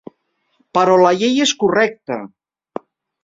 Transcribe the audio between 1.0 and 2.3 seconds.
la llei és correcta.